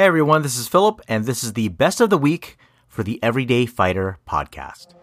Hey 0.00 0.06
everyone, 0.06 0.40
this 0.40 0.56
is 0.56 0.66
Philip, 0.66 1.02
and 1.08 1.26
this 1.26 1.44
is 1.44 1.52
the 1.52 1.68
best 1.68 2.00
of 2.00 2.08
the 2.08 2.16
week 2.16 2.56
for 2.88 3.02
the 3.02 3.22
Everyday 3.22 3.66
Fighter 3.66 4.16
podcast. 4.26 4.94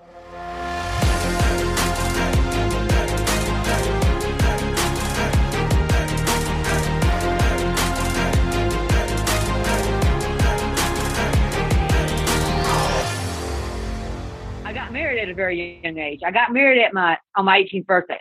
I 14.66 14.74
got 14.74 14.92
married 14.92 15.20
at 15.20 15.30
a 15.30 15.36
very 15.36 15.80
young 15.84 16.00
age. 16.00 16.22
I 16.26 16.32
got 16.32 16.52
married 16.52 16.82
at 16.82 16.92
my 16.96 17.20
on 17.36 17.46
my 17.46 17.62
18th 17.62 17.86
birthday, 17.86 18.20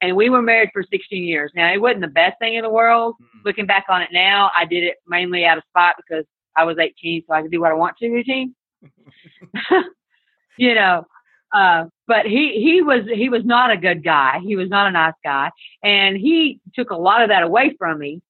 and 0.00 0.14
we 0.16 0.30
were 0.30 0.42
married 0.42 0.70
for 0.72 0.82
16 0.82 1.22
years. 1.22 1.52
Now 1.54 1.72
it 1.72 1.80
wasn't 1.80 2.02
the 2.02 2.08
best 2.08 2.38
thing 2.38 2.54
in 2.54 2.62
the 2.62 2.70
world. 2.70 3.16
Looking 3.44 3.66
back 3.66 3.86
on 3.88 4.02
it 4.02 4.10
now, 4.12 4.50
I 4.56 4.64
did 4.64 4.84
it 4.84 4.96
mainly 5.06 5.44
out 5.44 5.58
of 5.58 5.64
spite 5.68 5.94
because 5.96 6.24
I 6.56 6.64
was 6.64 6.78
18, 6.78 7.24
so 7.26 7.34
I 7.34 7.42
could 7.42 7.50
do 7.50 7.60
what 7.60 7.70
I 7.70 7.74
want 7.74 7.96
to. 7.98 8.08
Routine, 8.08 8.54
you 10.56 10.74
know. 10.74 11.04
Uh, 11.52 11.84
but 12.06 12.26
he 12.26 12.60
he 12.62 12.82
was 12.82 13.04
he 13.10 13.30
was 13.30 13.42
not 13.44 13.70
a 13.70 13.76
good 13.76 14.04
guy. 14.04 14.38
He 14.40 14.54
was 14.54 14.68
not 14.68 14.86
a 14.86 14.90
nice 14.90 15.14
guy, 15.24 15.50
and 15.82 16.16
he 16.16 16.60
took 16.74 16.90
a 16.90 16.96
lot 16.96 17.22
of 17.22 17.30
that 17.30 17.42
away 17.42 17.74
from 17.78 17.98
me. 17.98 18.20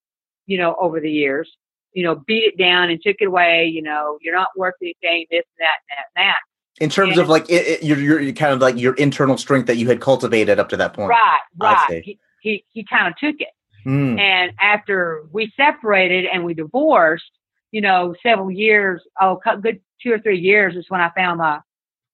You 0.46 0.58
know, 0.58 0.76
over 0.80 1.00
the 1.00 1.10
years, 1.10 1.50
you 1.92 2.04
know, 2.04 2.22
beat 2.26 2.44
it 2.44 2.58
down 2.58 2.90
and 2.90 3.00
took 3.02 3.16
it 3.18 3.26
away. 3.26 3.66
You 3.66 3.82
know, 3.82 4.18
you're 4.20 4.36
not 4.36 4.48
worth 4.56 4.74
anything. 4.80 5.26
This 5.30 5.42
and 5.58 5.66
that 5.66 5.78
and 5.80 5.88
that 5.90 6.04
and 6.14 6.28
that. 6.28 6.36
In 6.80 6.90
terms 6.90 7.16
Yeah. 7.16 7.22
of 7.22 7.28
like 7.28 7.48
it, 7.50 7.66
it, 7.66 7.82
your, 7.82 7.98
your 7.98 8.32
kind 8.32 8.52
of 8.52 8.60
like 8.60 8.76
your 8.76 8.94
internal 8.94 9.36
strength 9.36 9.66
that 9.66 9.76
you 9.76 9.88
had 9.88 10.00
cultivated 10.00 10.58
up 10.58 10.68
to 10.70 10.76
that 10.76 10.94
point. 10.94 11.10
Right, 11.10 11.40
right. 11.58 12.02
He 12.04 12.18
he, 12.40 12.64
he 12.70 12.84
kind 12.84 13.08
of 13.08 13.16
took 13.16 13.40
it. 13.40 13.48
Mm. 13.86 14.18
And 14.18 14.52
after 14.60 15.24
we 15.32 15.52
separated 15.56 16.26
and 16.26 16.44
we 16.44 16.54
divorced, 16.54 17.30
you 17.72 17.80
know, 17.80 18.14
several 18.22 18.50
years, 18.50 19.02
oh, 19.20 19.40
good 19.60 19.80
two 20.02 20.12
or 20.12 20.18
three 20.20 20.38
years 20.38 20.76
is 20.76 20.86
when 20.88 21.00
I 21.00 21.10
found 21.16 21.38
my 21.38 21.60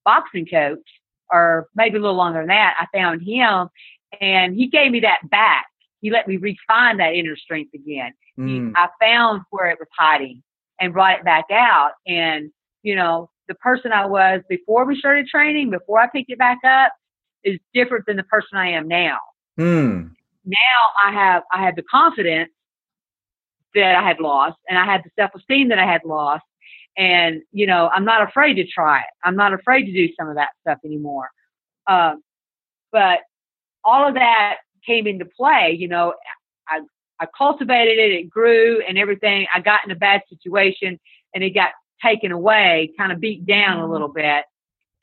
boxing 0.04 0.46
coach, 0.46 0.78
or 1.30 1.68
maybe 1.74 1.96
a 1.98 2.00
little 2.00 2.16
longer 2.16 2.40
than 2.40 2.48
that. 2.48 2.74
I 2.80 2.86
found 2.96 3.22
him, 3.22 3.68
and 4.20 4.54
he 4.54 4.68
gave 4.68 4.92
me 4.92 5.00
that 5.00 5.18
back. 5.30 5.66
He 6.00 6.10
let 6.10 6.28
me 6.28 6.36
refine 6.36 6.98
that 6.98 7.14
inner 7.14 7.36
strength 7.36 7.74
again. 7.74 8.12
He, 8.36 8.42
Mm. 8.42 8.72
I 8.76 8.88
found 9.00 9.42
where 9.50 9.70
it 9.70 9.78
was 9.78 9.88
hiding 9.96 10.42
and 10.80 10.92
brought 10.92 11.18
it 11.20 11.24
back 11.24 11.44
out. 11.52 11.92
And 12.06 12.50
you 12.82 12.96
know, 12.96 13.30
the 13.48 13.54
person 13.56 13.92
I 13.92 14.06
was 14.06 14.40
before 14.48 14.84
we 14.84 14.98
started 14.98 15.26
training, 15.26 15.70
before 15.70 16.00
I 16.00 16.06
picked 16.08 16.30
it 16.30 16.38
back 16.38 16.58
up, 16.64 16.92
is 17.44 17.58
different 17.74 18.06
than 18.06 18.16
the 18.16 18.24
person 18.24 18.58
I 18.58 18.70
am 18.70 18.88
now 18.88 19.18
Mm. 19.58 20.10
now 20.44 20.56
I 21.04 21.12
have 21.12 21.42
I 21.52 21.64
have 21.64 21.76
the 21.76 21.82
confidence 21.82 22.50
that 23.74 23.94
I 23.94 24.06
had 24.06 24.20
lost, 24.20 24.56
and 24.68 24.78
I 24.78 24.84
had 24.84 25.02
the 25.04 25.10
self 25.18 25.30
esteem 25.34 25.68
that 25.68 25.78
I 25.78 25.86
had 25.86 26.02
lost, 26.04 26.44
and 26.96 27.42
you 27.52 27.66
know 27.66 27.88
I'm 27.94 28.04
not 28.04 28.26
afraid 28.28 28.54
to 28.54 28.66
try 28.66 28.98
it. 29.00 29.06
I'm 29.24 29.36
not 29.36 29.52
afraid 29.52 29.84
to 29.84 29.92
do 29.92 30.12
some 30.18 30.28
of 30.28 30.36
that 30.36 30.50
stuff 30.62 30.78
anymore. 30.84 31.28
Um, 31.86 32.22
but 32.90 33.20
all 33.84 34.08
of 34.08 34.14
that 34.14 34.56
came 34.86 35.06
into 35.06 35.24
play. 35.24 35.76
You 35.78 35.88
know, 35.88 36.14
I 36.68 36.80
I 37.20 37.26
cultivated 37.36 37.98
it, 37.98 38.12
it 38.12 38.30
grew, 38.30 38.82
and 38.88 38.98
everything. 38.98 39.46
I 39.54 39.60
got 39.60 39.84
in 39.84 39.90
a 39.92 39.96
bad 39.96 40.22
situation, 40.28 40.98
and 41.34 41.44
it 41.44 41.50
got 41.50 41.70
taken 42.04 42.30
away, 42.32 42.92
kind 42.98 43.10
of 43.12 43.20
beat 43.20 43.46
down 43.46 43.78
a 43.80 43.90
little 43.90 44.08
bit, 44.08 44.44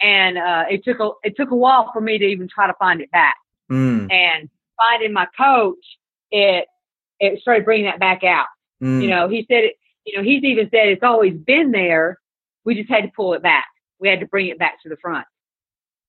and 0.01 0.37
uh, 0.37 0.65
it 0.69 0.83
took 0.83 0.99
a 0.99 1.09
it 1.23 1.35
took 1.35 1.51
a 1.51 1.55
while 1.55 1.89
for 1.91 2.01
me 2.01 2.17
to 2.17 2.25
even 2.25 2.47
try 2.47 2.67
to 2.67 2.73
find 2.75 3.01
it 3.01 3.11
back 3.11 3.35
Mm. 3.71 4.11
and 4.11 4.49
finding 4.75 5.13
my 5.13 5.27
coach, 5.37 5.77
it 6.29 6.67
it 7.19 7.39
started 7.41 7.63
bringing 7.63 7.85
that 7.85 7.99
back 7.99 8.23
out. 8.23 8.47
Mm. 8.83 9.01
You 9.01 9.09
know, 9.09 9.29
he 9.29 9.45
said, 9.49 9.63
it, 9.63 9.75
you 10.05 10.17
know, 10.17 10.23
he's 10.23 10.43
even 10.43 10.69
said 10.71 10.87
it's 10.87 11.03
always 11.03 11.35
been 11.37 11.71
there. 11.71 12.19
We 12.65 12.75
just 12.75 12.89
had 12.89 13.03
to 13.03 13.11
pull 13.15 13.33
it 13.33 13.41
back. 13.41 13.67
We 13.99 14.09
had 14.09 14.19
to 14.19 14.25
bring 14.25 14.47
it 14.47 14.59
back 14.59 14.81
to 14.83 14.89
the 14.89 14.97
front. 14.97 15.25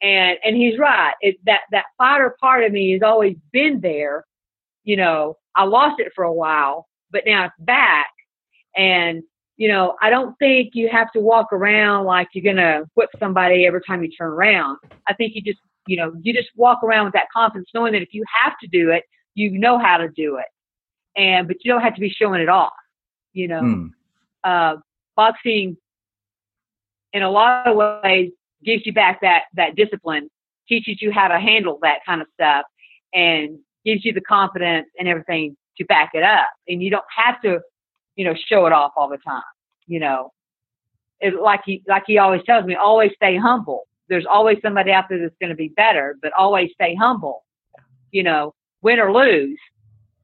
And 0.00 0.38
and 0.44 0.56
he's 0.56 0.76
right. 0.78 1.14
It 1.20 1.36
that 1.44 1.60
that 1.70 1.84
fighter 1.96 2.36
part 2.40 2.64
of 2.64 2.72
me 2.72 2.92
has 2.92 3.02
always 3.02 3.36
been 3.52 3.80
there. 3.80 4.24
You 4.82 4.96
know, 4.96 5.38
I 5.54 5.64
lost 5.64 6.00
it 6.00 6.12
for 6.16 6.24
a 6.24 6.32
while, 6.32 6.88
but 7.12 7.22
now 7.24 7.44
it's 7.44 7.54
back. 7.60 8.10
And 8.74 9.22
you 9.62 9.68
know, 9.68 9.94
I 10.02 10.10
don't 10.10 10.36
think 10.40 10.70
you 10.74 10.88
have 10.88 11.12
to 11.12 11.20
walk 11.20 11.52
around 11.52 12.04
like 12.04 12.26
you're 12.32 12.52
gonna 12.52 12.82
whip 12.96 13.10
somebody 13.20 13.64
every 13.64 13.80
time 13.86 14.02
you 14.02 14.10
turn 14.10 14.32
around. 14.32 14.76
I 15.06 15.14
think 15.14 15.36
you 15.36 15.40
just 15.40 15.60
you 15.86 15.96
know, 15.96 16.12
you 16.20 16.32
just 16.34 16.48
walk 16.56 16.82
around 16.82 17.04
with 17.04 17.12
that 17.14 17.28
confidence, 17.32 17.68
knowing 17.72 17.92
that 17.92 18.02
if 18.02 18.08
you 18.12 18.24
have 18.42 18.54
to 18.60 18.66
do 18.66 18.90
it, 18.90 19.04
you 19.36 19.56
know 19.56 19.78
how 19.78 19.98
to 19.98 20.08
do 20.08 20.34
it, 20.34 20.46
and 21.16 21.46
but 21.46 21.58
you 21.62 21.70
don't 21.70 21.80
have 21.80 21.94
to 21.94 22.00
be 22.00 22.10
showing 22.10 22.40
it 22.40 22.48
off. 22.48 22.72
You 23.34 23.46
know, 23.46 23.60
Mm. 23.62 23.90
uh, 24.42 24.76
boxing, 25.14 25.76
in 27.12 27.22
a 27.22 27.30
lot 27.30 27.68
of 27.68 27.76
ways, 28.02 28.32
gives 28.64 28.84
you 28.84 28.92
back 28.92 29.20
that 29.20 29.44
that 29.54 29.76
discipline, 29.76 30.28
teaches 30.68 31.00
you 31.00 31.12
how 31.12 31.28
to 31.28 31.38
handle 31.38 31.78
that 31.82 32.00
kind 32.04 32.20
of 32.20 32.26
stuff, 32.34 32.64
and 33.14 33.60
gives 33.84 34.04
you 34.04 34.12
the 34.12 34.22
confidence 34.22 34.88
and 34.98 35.06
everything 35.06 35.56
to 35.76 35.84
back 35.84 36.10
it 36.14 36.24
up. 36.24 36.50
And 36.66 36.82
you 36.82 36.90
don't 36.90 37.04
have 37.16 37.40
to, 37.42 37.60
you 38.16 38.24
know, 38.24 38.34
show 38.48 38.66
it 38.66 38.72
off 38.72 38.92
all 38.96 39.08
the 39.08 39.18
time. 39.18 39.42
You 39.86 40.00
know, 40.00 40.32
it, 41.20 41.40
like 41.40 41.60
he 41.64 41.82
like 41.86 42.04
he 42.06 42.18
always 42.18 42.42
tells 42.44 42.64
me, 42.64 42.74
always 42.74 43.12
stay 43.16 43.36
humble. 43.36 43.84
There's 44.08 44.26
always 44.26 44.58
somebody 44.62 44.90
out 44.90 45.08
there 45.08 45.20
that's 45.20 45.36
going 45.40 45.50
to 45.50 45.56
be 45.56 45.68
better, 45.68 46.16
but 46.20 46.32
always 46.36 46.70
stay 46.74 46.94
humble. 46.94 47.44
You 48.10 48.22
know, 48.22 48.54
win 48.82 49.00
or 49.00 49.12
lose, 49.12 49.58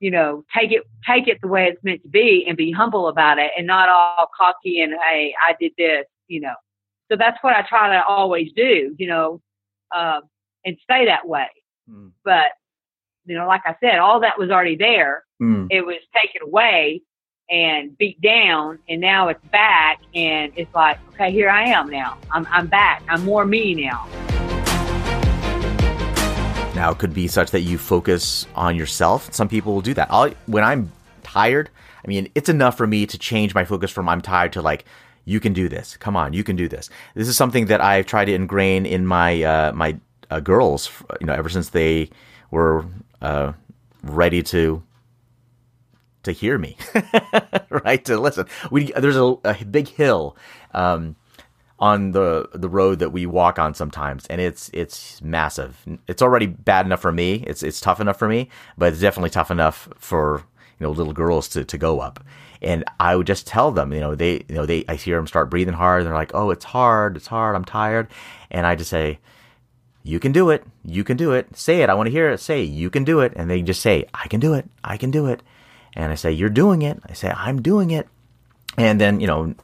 you 0.01 0.11
know, 0.11 0.45
take 0.57 0.73
it 0.73 0.83
take 1.07 1.29
it 1.29 1.39
the 1.41 1.49
way 1.49 1.67
it's 1.67 1.83
meant 1.83 2.03
to 2.03 2.09
be 2.09 2.45
and 2.47 2.57
be 2.57 2.71
humble 2.71 3.09
about 3.09 3.39
it 3.39 3.51
and 3.57 3.67
not 3.67 3.89
all 3.89 4.29
cocky 4.37 4.81
and 4.81 4.93
hey, 5.09 5.35
I 5.47 5.55
did 5.59 5.73
this, 5.79 6.05
you 6.27 6.41
know. 6.41 6.55
So 7.11 7.17
that's 7.17 7.39
what 7.43 7.57
I 7.57 7.63
try 7.63 7.89
to 7.89 8.05
always 8.05 8.51
do, 8.55 8.95
you 8.99 9.09
know, 9.09 9.41
um, 9.97 10.23
and 10.65 10.77
stay 10.83 11.07
that 11.07 11.27
way. 11.27 11.49
Mm. 11.91 12.13
But 12.25 12.53
you 13.25 13.35
know, 13.37 13.47
like 13.47 13.63
I 13.65 13.77
said, 13.81 13.99
all 13.99 14.21
that 14.21 14.39
was 14.39 14.51
already 14.51 14.77
there. 14.77 15.25
Mm. 15.41 15.69
It 15.71 15.83
was 15.83 15.99
taken 16.15 16.43
away 16.43 17.03
and 17.51 17.97
beat 17.99 18.21
down, 18.21 18.79
and 18.89 19.01
now 19.01 19.29
it's 19.29 19.45
back, 19.47 20.01
and 20.15 20.53
it's 20.57 20.75
like, 20.75 20.99
okay, 21.11 21.31
here 21.31 21.49
I 21.49 21.65
am 21.65 21.89
now. 21.91 22.19
I'm 22.31 22.47
I'm 22.51 22.67
back. 22.67 23.03
I'm 23.09 23.25
more 23.25 23.45
me 23.45 23.75
now. 23.75 24.07
Now, 26.75 26.93
it 26.93 26.99
could 26.99 27.13
be 27.13 27.27
such 27.27 27.51
that 27.51 27.63
you 27.63 27.77
focus 27.77 28.47
on 28.55 28.77
yourself. 28.77 29.33
Some 29.35 29.49
people 29.49 29.75
will 29.75 29.81
do 29.81 29.95
that. 29.95 30.07
I'll, 30.11 30.31
when 30.47 30.63
I'm 30.63 30.93
tired, 31.25 31.71
I 32.05 32.09
mean, 32.09 32.31
it's 32.37 32.49
enough 32.49 32.77
for 32.77 32.87
me 32.87 33.05
to 33.07 33.19
change 33.19 33.53
my 33.53 33.65
focus 33.65 33.91
from 33.91 34.09
I'm 34.09 34.21
tired 34.21 34.53
to 34.53 34.63
like, 34.63 34.85
you 35.25 35.41
can 35.41 35.53
do 35.53 35.69
this. 35.69 35.97
Come 35.97 36.17
on, 36.17 36.33
you 36.33 36.45
can 36.45 36.55
do 36.55 36.69
this. 36.69 36.89
This 37.15 37.27
is 37.27 37.37
something 37.37 37.67
that 37.67 37.81
I've 37.81 38.07
tried 38.07 38.27
to 38.27 38.35
ingrain 38.35 38.87
in 38.87 39.07
my 39.07 39.43
uh, 39.43 39.73
my 39.73 39.99
uh, 40.31 40.41
girls. 40.41 40.91
You 41.21 41.27
know, 41.27 41.35
ever 41.35 41.49
since 41.49 41.71
they 41.71 42.11
were 42.51 42.87
uh, 43.21 43.53
ready 44.03 44.43
to 44.45 44.83
to 46.25 46.33
hear 46.33 46.59
me, 46.59 46.77
right? 47.71 48.05
To 48.07 48.19
listen. 48.19 48.47
We 48.71 48.93
there's 48.93 49.17
a, 49.17 49.37
a 49.45 49.65
big 49.65 49.89
hill. 49.89 50.37
Um, 50.73 51.17
on 51.79 52.11
the 52.11 52.49
the 52.55 52.69
road 52.69 52.99
that 52.99 53.11
we 53.11 53.25
walk 53.25 53.59
on 53.59 53.73
sometimes 53.75 54.27
and 54.27 54.41
it's 54.41 54.71
it's 54.73 55.23
massive. 55.23 55.85
It's 56.09 56.23
already 56.23 56.47
bad 56.47 56.87
enough 56.87 57.01
for 57.01 57.13
me. 57.13 57.45
It's 57.47 57.63
it's 57.63 57.81
tough 57.81 58.01
enough 58.01 58.19
for 58.19 58.29
me 58.29 58.49
but 58.77 58.93
it's 58.93 59.01
definitely 59.01 59.31
tough 59.31 59.51
enough 59.51 59.89
for 59.97 60.43
you 60.79 60.87
know 60.87 60.91
little 60.91 61.13
girls 61.13 61.49
to, 61.51 61.65
to 61.65 61.79
go 61.79 62.01
up. 62.01 62.25
And 62.61 62.85
i 62.99 63.15
would 63.15 63.29
just 63.29 63.47
tell 63.47 63.71
them 63.71 63.93
you 63.93 64.01
know 64.01 64.15
they 64.17 64.45
you 64.49 64.55
know 64.57 64.67
they 64.67 64.85
i 64.89 64.97
hear 64.97 65.17
them 65.17 65.29
start 65.29 65.51
breathing 65.51 65.75
hard. 65.75 66.01
And 66.01 66.09
they're 66.09 66.15
like 66.15 66.35
oh 66.35 66.51
it's 66.51 66.65
hard. 66.65 67.17
It's 67.17 67.29
hard. 67.29 67.55
I'm 67.55 67.65
tired. 67.65 68.09
And 68.51 68.67
i 68.67 68.75
just 68.75 68.91
say 68.91 69.21
you 70.03 70.19
can 70.19 70.33
do 70.33 70.51
it. 70.51 70.65
You 70.85 71.05
can 71.05 71.17
do 71.17 71.33
it. 71.33 71.55
Say 71.57 71.83
it. 71.83 71.91
I 71.91 71.95
want 71.95 72.07
to 72.07 72.11
hear 72.11 72.31
it. 72.31 72.41
Say 72.41 72.63
you 72.63 72.91
can 72.91 73.05
do 73.05 73.21
it. 73.21 73.33
And 73.37 73.49
they 73.49 73.63
just 73.63 73.83
say 73.83 74.05
i 74.15 74.27
can 74.27 74.41
do 74.41 74.55
it. 74.55 74.69
I 74.83 74.97
can 74.97 75.13
do 75.13 75.27
it 75.27 75.43
and 75.95 76.13
i 76.13 76.15
say 76.15 76.31
you're 76.31 76.49
doing 76.49 76.83
it 76.83 76.99
i 77.09 77.13
say 77.13 77.31
i'm 77.31 77.61
doing 77.63 77.91
it 77.91 78.09
and 78.77 79.01
then 79.01 79.21
you 79.21 79.27
know 79.27 79.55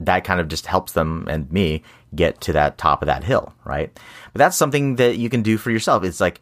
that 0.00 0.24
kind 0.24 0.40
of 0.40 0.48
just 0.48 0.66
helps 0.66 0.92
them 0.92 1.26
and 1.28 1.50
me 1.50 1.82
get 2.14 2.40
to 2.42 2.52
that 2.52 2.78
top 2.78 3.02
of 3.02 3.06
that 3.06 3.24
hill, 3.24 3.54
right? 3.64 3.90
But 4.32 4.38
that's 4.38 4.56
something 4.56 4.96
that 4.96 5.16
you 5.16 5.28
can 5.28 5.42
do 5.42 5.58
for 5.58 5.70
yourself. 5.70 6.04
It's 6.04 6.20
like, 6.20 6.40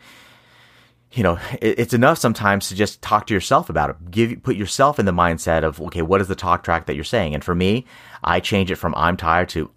you 1.13 1.23
know, 1.23 1.39
it's 1.61 1.93
enough 1.93 2.19
sometimes 2.19 2.69
to 2.69 2.75
just 2.75 3.03
talk 3.03 3.27
to 3.27 3.35
yourself 3.35 3.69
about 3.69 3.91
it. 3.91 4.11
Give, 4.11 4.43
put 4.43 4.57
yourself 4.57 4.99
in 4.99 5.05
the 5.05 5.13
mindset 5.13 5.63
of, 5.63 5.81
okay, 5.83 6.03
what 6.03 6.21
is 6.21 6.29
the 6.29 6.35
talk 6.35 6.65
track 6.65 6.87
that 6.87 6.95
you're 6.95 7.05
saying? 7.05 7.35
And 7.35 7.45
for 7.45 7.55
me, 7.55 7.85
I 8.25 8.41
change 8.41 8.71
it 8.71 8.77
from 8.77 8.95
I'm 8.97 9.17
tired 9.17 9.49
to 9.51 9.71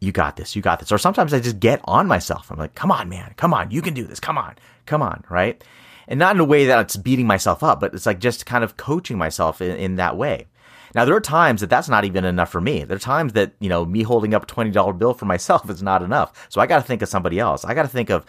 you 0.00 0.10
got 0.10 0.36
this, 0.36 0.56
you 0.56 0.62
got 0.62 0.80
this. 0.80 0.90
Or 0.90 0.98
sometimes 0.98 1.32
I 1.32 1.38
just 1.38 1.60
get 1.60 1.80
on 1.84 2.08
myself. 2.08 2.50
I'm 2.50 2.58
like, 2.58 2.74
come 2.74 2.90
on, 2.90 3.08
man, 3.08 3.34
come 3.36 3.54
on, 3.54 3.70
you 3.70 3.82
can 3.82 3.94
do 3.94 4.04
this. 4.04 4.18
Come 4.18 4.36
on, 4.36 4.56
come 4.84 5.00
on, 5.00 5.22
right? 5.28 5.62
And 6.08 6.18
not 6.18 6.34
in 6.34 6.40
a 6.40 6.44
way 6.44 6.66
that 6.66 6.80
it's 6.80 6.96
beating 6.96 7.26
myself 7.26 7.62
up, 7.62 7.80
but 7.80 7.94
it's 7.94 8.06
like 8.06 8.18
just 8.18 8.46
kind 8.46 8.64
of 8.64 8.76
coaching 8.76 9.18
myself 9.18 9.60
in, 9.60 9.76
in 9.76 9.96
that 9.96 10.16
way. 10.16 10.46
Now, 10.94 11.04
there 11.04 11.16
are 11.16 11.20
times 11.20 11.60
that 11.60 11.70
that's 11.70 11.88
not 11.88 12.04
even 12.04 12.24
enough 12.24 12.50
for 12.50 12.60
me. 12.60 12.84
There 12.84 12.96
are 12.96 13.00
times 13.00 13.32
that, 13.32 13.52
you 13.60 13.68
know, 13.68 13.84
me 13.84 14.02
holding 14.02 14.34
up 14.34 14.42
a 14.42 14.46
$20 14.46 14.98
bill 14.98 15.14
for 15.14 15.24
myself 15.24 15.68
is 15.70 15.82
not 15.82 16.02
enough. 16.02 16.48
So 16.50 16.60
I 16.60 16.66
got 16.66 16.76
to 16.76 16.82
think 16.82 17.02
of 17.02 17.08
somebody 17.08 17.38
else. 17.38 17.64
I 17.64 17.74
got 17.74 17.82
to 17.82 17.88
think 17.88 18.10
of 18.10 18.26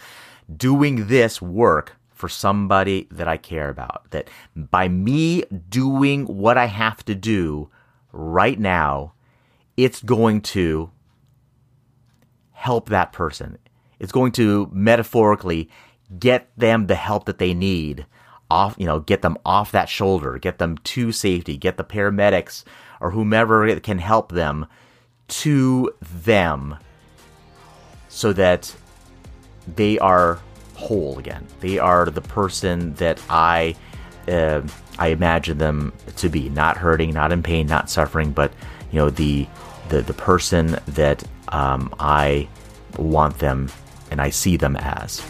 doing 0.55 1.07
this 1.07 1.41
work 1.41 1.97
for 2.11 2.29
somebody 2.29 3.07
that 3.11 3.27
I 3.27 3.37
care 3.37 3.69
about. 3.69 4.09
That 4.11 4.29
by 4.55 4.87
me 4.87 5.43
doing 5.69 6.25
what 6.25 6.57
I 6.57 6.65
have 6.65 7.03
to 7.05 7.15
do 7.15 7.69
right 8.13 8.57
now, 8.57 9.13
it's 9.75 10.01
going 10.01 10.41
to 10.41 10.91
help 12.51 12.87
that 12.89 13.11
person. 13.11 13.57
It's 13.99 14.11
going 14.13 14.31
to 14.33 14.69
metaphorically 14.71 15.69
get 16.19 16.50
them 16.57 16.88
the 16.88 16.95
help 16.95 17.25
that 17.25 17.38
they 17.38 17.54
need 17.54 18.06
off, 18.50 18.75
you 18.77 18.86
know, 18.86 19.00
get 19.00 19.21
them 19.21 19.38
off 19.45 19.71
that 19.71 19.89
shoulder, 19.89 20.38
get 20.38 20.60
them 20.60 20.77
to 20.80 21.12
safety, 21.12 21.57
get 21.57 21.77
the 21.77 21.83
paramedics 21.83 22.63
or 23.00 23.12
whomever 23.12 23.80
can 23.80 23.98
help 24.00 24.31
them 24.31 24.65
to 25.27 25.92
them 26.01 26.77
so 28.10 28.31
that 28.33 28.75
they 29.75 29.98
are 30.00 30.39
whole 30.75 31.18
again. 31.18 31.48
They 31.62 31.80
are 31.80 32.06
the 32.06 32.21
person 32.21 32.94
that 32.95 33.19
I 33.30 33.75
uh, 34.27 34.62
I 35.00 35.07
imagine 35.07 35.57
them 35.57 35.92
to 36.18 36.30
be, 36.30 36.50
not 36.50 36.77
hurting, 36.77 37.13
not 37.13 37.31
in 37.31 37.44
pain, 37.44 37.68
not 37.68 37.89
suffering, 37.89 38.31
but 38.31 38.54
you 38.92 39.00
know 39.00 39.10
the 39.10 39.48
the 39.89 40.01
the 40.01 40.13
person 40.13 40.80
that 40.88 41.24
um, 41.50 41.94
I 42.00 42.48
want 42.98 43.39
them 43.39 43.69
and 44.12 44.21
I 44.21 44.30
see 44.30 44.57
them 44.57 44.75
as. 44.77 45.21